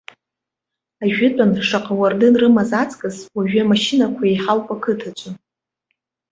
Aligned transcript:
Ажәытәан 1.03 1.51
шаҟа 1.67 1.93
уардын 1.99 2.33
рымаз 2.41 2.71
аҵкыс 2.81 3.17
уажәы 3.35 3.59
амашьынақәа 3.63 4.23
еиҳауп 4.27 4.67
ақыҭаҿы. 4.75 5.29